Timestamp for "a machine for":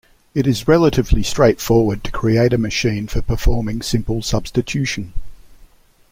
2.53-3.21